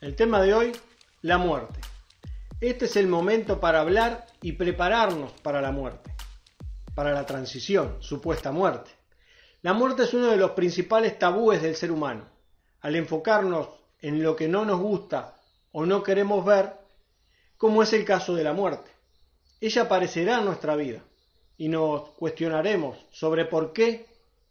El 0.00 0.16
tema 0.16 0.40
de 0.40 0.54
hoy, 0.54 0.72
la 1.20 1.36
muerte. 1.36 1.78
Este 2.58 2.86
es 2.86 2.96
el 2.96 3.06
momento 3.06 3.60
para 3.60 3.82
hablar 3.82 4.26
y 4.40 4.52
prepararnos 4.52 5.30
para 5.42 5.60
la 5.60 5.72
muerte, 5.72 6.14
para 6.94 7.12
la 7.12 7.26
transición, 7.26 7.98
supuesta 8.00 8.50
muerte. 8.50 8.90
La 9.60 9.74
muerte 9.74 10.04
es 10.04 10.14
uno 10.14 10.28
de 10.28 10.38
los 10.38 10.52
principales 10.52 11.18
tabúes 11.18 11.60
del 11.60 11.76
ser 11.76 11.92
humano. 11.92 12.24
Al 12.80 12.96
enfocarnos 12.96 13.68
en 14.00 14.22
lo 14.22 14.36
que 14.36 14.48
no 14.48 14.64
nos 14.64 14.80
gusta 14.80 15.38
o 15.70 15.84
no 15.84 16.02
queremos 16.02 16.46
ver, 16.46 16.78
como 17.58 17.82
es 17.82 17.92
el 17.92 18.06
caso 18.06 18.34
de 18.34 18.44
la 18.44 18.54
muerte. 18.54 18.90
Ella 19.60 19.82
aparecerá 19.82 20.38
en 20.38 20.46
nuestra 20.46 20.76
vida 20.76 21.04
y 21.58 21.68
nos 21.68 22.12
cuestionaremos 22.12 22.96
sobre 23.10 23.44
por 23.44 23.74
qué 23.74 24.06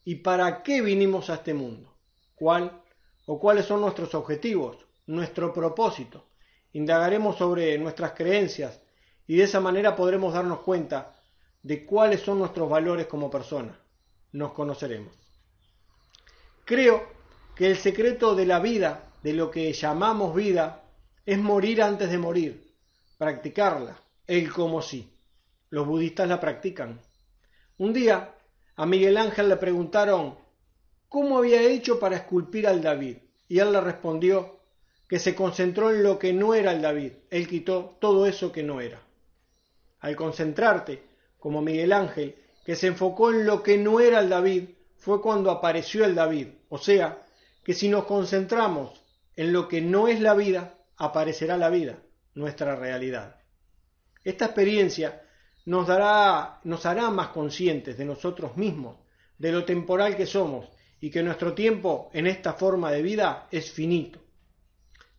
y 0.06 0.18
para 0.18 0.62
qué 0.62 0.84
vinimos 0.84 1.32
a 1.32 1.36
este 1.36 1.56
mundo, 1.56 1.98
cuál 2.36 2.84
o 3.26 3.40
cuáles 3.40 3.66
son 3.66 3.82
nuestros 3.82 4.14
objetivos, 4.14 4.86
nuestro 5.10 5.52
propósito. 5.52 6.28
Indagaremos 6.74 7.36
sobre 7.36 7.78
nuestras 7.80 8.12
creencias 8.12 8.80
y 9.26 9.38
de 9.38 9.44
esa 9.44 9.60
manera 9.60 9.96
podremos 9.96 10.34
darnos 10.34 10.60
cuenta 10.60 11.16
de 11.64 11.84
cuáles 11.84 12.22
son 12.22 12.38
nuestros 12.38 12.70
valores 12.70 13.08
como 13.08 13.30
personas. 13.30 13.76
Nos 14.34 14.54
conoceremos. 14.54 15.12
Creo 16.64 17.08
que 17.56 17.66
el 17.66 17.78
secreto 17.78 18.36
de 18.36 18.46
la 18.46 18.60
vida, 18.60 19.12
de 19.24 19.34
lo 19.34 19.50
que 19.50 19.74
llamamos 19.74 20.36
vida, 20.36 20.84
es 21.26 21.40
morir 21.40 21.82
antes 21.82 22.12
de 22.12 22.18
morir, 22.20 22.76
practicarla, 23.18 24.00
el 24.28 24.54
como 24.54 24.80
si. 24.82 25.12
Los 25.72 25.88
budistas 25.88 26.30
la 26.30 26.40
practican. 26.40 27.02
Un 27.80 27.94
día 27.94 28.36
a 28.76 28.86
Miguel 28.86 29.18
Ángel 29.18 29.50
le 29.50 29.58
preguntaron 29.58 30.38
cómo 31.08 31.40
había 31.40 31.64
hecho 31.64 32.00
para 32.00 32.16
esculpir 32.16 32.68
al 32.68 32.84
David, 32.84 33.18
y 33.48 33.58
él 33.58 33.72
le 33.72 33.82
respondió 33.82 34.59
que 35.10 35.18
se 35.18 35.34
concentró 35.34 35.90
en 35.90 36.04
lo 36.04 36.20
que 36.20 36.32
no 36.34 36.54
era 36.54 36.72
el 36.72 36.84
David, 36.84 37.14
él 37.32 37.48
quitó 37.48 37.98
todo 38.00 38.28
eso 38.28 38.52
que 38.52 38.62
no 38.62 38.80
era. 38.80 39.02
Al 40.02 40.16
concentrarte, 40.16 41.02
como 41.40 41.64
Miguel 41.64 41.94
Ángel, 41.94 42.36
que 42.64 42.76
se 42.76 42.88
enfocó 42.88 43.32
en 43.32 43.48
lo 43.48 43.64
que 43.64 43.76
no 43.80 44.00
era 44.00 44.20
el 44.20 44.30
David, 44.30 44.66
fue 44.98 45.20
cuando 45.20 45.50
apareció 45.50 46.06
el 46.06 46.14
David, 46.14 46.50
o 46.70 46.78
sea, 46.78 47.26
que 47.64 47.74
si 47.74 47.90
nos 47.90 48.06
concentramos 48.06 49.04
en 49.36 49.52
lo 49.52 49.68
que 49.68 49.82
no 49.82 50.08
es 50.08 50.20
la 50.20 50.36
vida, 50.36 50.76
aparecerá 50.96 51.58
la 51.58 51.70
vida, 51.70 51.98
nuestra 52.36 52.76
realidad. 52.76 53.38
Esta 54.24 54.46
experiencia 54.46 55.24
nos, 55.66 55.88
dará, 55.88 56.60
nos 56.66 56.86
hará 56.86 57.10
más 57.10 57.30
conscientes 57.30 57.98
de 57.98 58.06
nosotros 58.06 58.56
mismos, 58.58 58.98
de 59.40 59.52
lo 59.52 59.66
temporal 59.66 60.16
que 60.16 60.28
somos 60.28 60.70
y 61.02 61.10
que 61.10 61.24
nuestro 61.24 61.54
tiempo 61.54 62.12
en 62.14 62.28
esta 62.28 62.54
forma 62.54 62.92
de 62.92 63.02
vida 63.02 63.48
es 63.50 63.72
finito. 63.72 64.20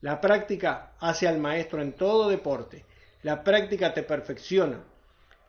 La 0.00 0.20
práctica 0.20 0.92
hace 0.98 1.28
al 1.28 1.38
maestro 1.38 1.82
en 1.82 1.92
todo 1.92 2.28
deporte. 2.28 2.86
La 3.22 3.44
práctica 3.44 3.92
te 3.92 4.02
perfecciona. 4.02 4.82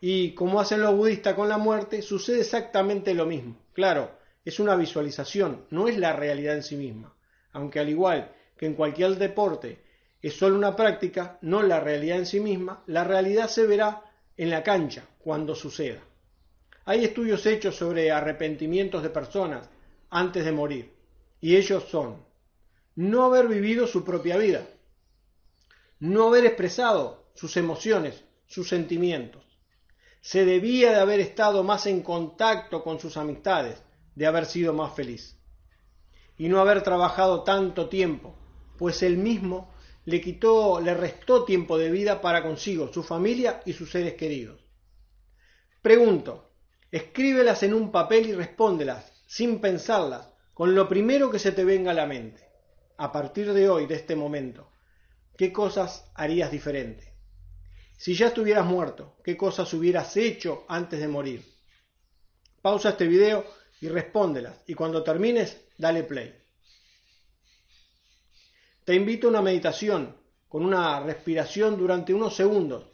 Y 0.01 0.33
como 0.33 0.59
hacen 0.59 0.81
los 0.81 0.95
budistas 0.95 1.35
con 1.35 1.47
la 1.47 1.57
muerte, 1.57 2.01
sucede 2.01 2.41
exactamente 2.41 3.13
lo 3.13 3.25
mismo. 3.25 3.55
Claro, 3.73 4.11
es 4.43 4.59
una 4.59 4.75
visualización, 4.75 5.65
no 5.69 5.87
es 5.87 5.97
la 5.97 6.13
realidad 6.13 6.55
en 6.55 6.63
sí 6.63 6.75
misma. 6.75 7.13
Aunque 7.53 7.79
al 7.79 7.89
igual 7.89 8.31
que 8.57 8.65
en 8.65 8.73
cualquier 8.73 9.15
deporte 9.17 9.83
es 10.21 10.35
solo 10.37 10.57
una 10.57 10.75
práctica, 10.75 11.37
no 11.41 11.61
la 11.61 11.79
realidad 11.79 12.17
en 12.17 12.25
sí 12.25 12.39
misma, 12.39 12.83
la 12.87 13.03
realidad 13.03 13.47
se 13.47 13.65
verá 13.65 14.03
en 14.37 14.49
la 14.49 14.63
cancha 14.63 15.05
cuando 15.19 15.55
suceda. 15.55 16.01
Hay 16.85 17.05
estudios 17.05 17.45
hechos 17.45 17.75
sobre 17.75 18.11
arrepentimientos 18.11 19.03
de 19.03 19.09
personas 19.09 19.69
antes 20.09 20.43
de 20.43 20.51
morir, 20.51 20.93
y 21.39 21.55
ellos 21.55 21.85
son 21.85 22.25
no 22.95 23.23
haber 23.23 23.47
vivido 23.47 23.87
su 23.87 24.03
propia 24.03 24.37
vida, 24.37 24.67
no 25.99 26.27
haber 26.27 26.45
expresado 26.45 27.31
sus 27.35 27.57
emociones, 27.57 28.23
sus 28.47 28.69
sentimientos. 28.69 29.43
Se 30.19 30.45
debía 30.45 30.91
de 30.91 30.99
haber 30.99 31.19
estado 31.19 31.63
más 31.63 31.85
en 31.87 32.01
contacto 32.01 32.83
con 32.83 32.99
sus 32.99 33.17
amistades, 33.17 33.81
de 34.15 34.27
haber 34.27 34.45
sido 34.45 34.73
más 34.73 34.93
feliz. 34.93 35.39
Y 36.37 36.49
no 36.49 36.59
haber 36.59 36.83
trabajado 36.83 37.43
tanto 37.43 37.87
tiempo, 37.87 38.35
pues 38.77 39.03
él 39.03 39.17
mismo 39.17 39.73
le 40.05 40.19
quitó, 40.21 40.79
le 40.81 40.93
restó 40.93 41.45
tiempo 41.45 41.77
de 41.77 41.91
vida 41.91 42.21
para 42.21 42.41
consigo, 42.41 42.91
su 42.91 43.03
familia 43.03 43.61
y 43.65 43.73
sus 43.73 43.91
seres 43.91 44.15
queridos. 44.15 44.59
Pregunto, 45.81 46.51
escríbelas 46.91 47.63
en 47.63 47.73
un 47.73 47.91
papel 47.91 48.27
y 48.27 48.33
respóndelas, 48.33 49.11
sin 49.27 49.61
pensarlas, 49.61 50.33
con 50.53 50.75
lo 50.75 50.87
primero 50.89 51.31
que 51.31 51.39
se 51.39 51.51
te 51.51 51.63
venga 51.63 51.91
a 51.91 51.95
la 51.95 52.05
mente. 52.05 52.50
A 53.01 53.11
partir 53.11 53.51
de 53.51 53.67
hoy, 53.67 53.87
de 53.87 53.95
este 53.95 54.15
momento, 54.15 54.69
¿qué 55.35 55.51
cosas 55.51 56.11
harías 56.13 56.51
diferente? 56.51 57.15
Si 57.97 58.13
ya 58.13 58.27
estuvieras 58.27 58.67
muerto, 58.67 59.17
¿qué 59.23 59.35
cosas 59.35 59.73
hubieras 59.73 60.15
hecho 60.17 60.65
antes 60.67 60.99
de 60.99 61.07
morir? 61.07 61.43
Pausa 62.61 62.89
este 62.89 63.07
video 63.07 63.43
y 63.79 63.89
respóndelas, 63.89 64.61
y 64.67 64.75
cuando 64.75 65.01
termines, 65.01 65.59
dale 65.79 66.03
play. 66.03 66.31
Te 68.83 68.93
invito 68.93 69.25
a 69.25 69.29
una 69.31 69.41
meditación 69.41 70.15
con 70.47 70.63
una 70.63 70.99
respiración 70.99 71.79
durante 71.79 72.13
unos 72.13 72.35
segundos 72.35 72.85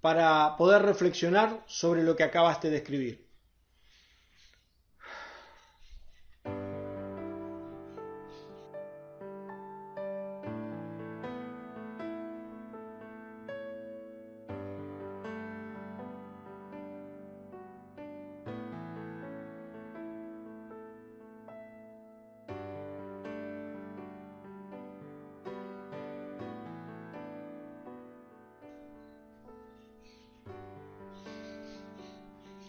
para 0.00 0.56
poder 0.56 0.82
reflexionar 0.82 1.62
sobre 1.68 2.02
lo 2.02 2.16
que 2.16 2.24
acabaste 2.24 2.68
de 2.68 2.78
escribir. 2.78 3.31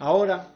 Ahora 0.04 0.54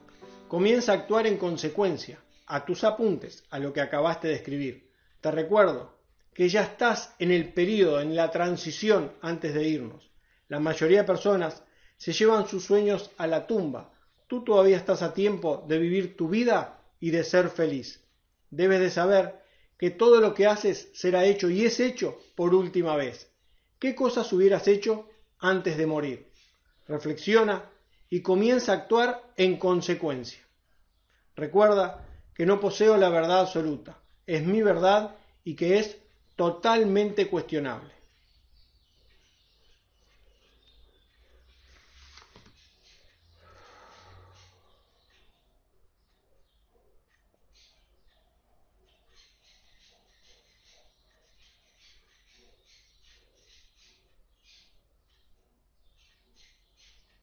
comienza 0.50 0.92
a 0.92 0.96
actuar 0.96 1.26
en 1.26 1.38
consecuencia 1.38 2.20
a 2.48 2.66
tus 2.66 2.84
apuntes, 2.84 3.46
a 3.50 3.60
lo 3.60 3.72
que 3.72 3.80
acabaste 3.80 4.28
de 4.28 4.34
escribir. 4.34 4.92
Te 5.22 5.32
recuerdo 5.32 5.96
que 6.34 6.50
ya 6.50 6.64
estás 6.64 7.16
en 7.18 7.32
el 7.32 7.54
periodo, 7.54 8.02
en 8.02 8.14
la 8.14 8.30
transición 8.30 9.14
antes 9.22 9.54
de 9.54 9.64
irnos. 9.66 10.12
La 10.50 10.60
mayoría 10.60 10.98
de 10.98 11.08
personas 11.08 11.64
se 11.96 12.12
llevan 12.12 12.46
sus 12.46 12.66
sueños 12.66 13.10
a 13.16 13.26
la 13.26 13.48
tumba. 13.48 13.94
Tú 14.28 14.44
todavía 14.44 14.76
estás 14.76 15.02
a 15.02 15.14
tiempo 15.14 15.64
de 15.66 15.80
vivir 15.80 16.18
tu 16.18 16.28
vida 16.28 16.84
y 17.00 17.12
de 17.12 17.24
ser 17.24 17.48
feliz. 17.48 18.04
Debes 18.50 18.82
de 18.82 18.90
saber 18.90 19.42
que 19.78 19.92
todo 19.92 20.20
lo 20.20 20.34
que 20.34 20.46
haces 20.46 20.90
será 20.94 21.24
hecho 21.24 21.50
y 21.50 21.66
es 21.66 21.80
hecho 21.80 22.20
por 22.36 22.54
última 22.54 22.98
vez. 22.98 23.32
¿Qué 23.80 23.96
cosas 23.96 24.34
hubieras 24.34 24.68
hecho 24.68 25.08
antes 25.40 25.78
de 25.78 25.86
morir? 25.86 26.28
Reflexiona 26.86 27.72
y 28.10 28.22
comienza 28.22 28.72
a 28.72 28.76
actuar 28.76 29.24
en 29.36 29.58
consecuencia. 29.58 30.40
Recuerda 31.36 32.06
que 32.34 32.46
no 32.46 32.60
poseo 32.60 32.98
la 32.98 33.10
verdad 33.10 33.42
absoluta, 33.42 33.98
es 34.26 34.46
mi 34.46 34.62
verdad 34.62 35.16
y 35.44 35.56
que 35.56 35.80
es 35.80 35.98
totalmente 36.36 37.28
cuestionable. 37.28 37.97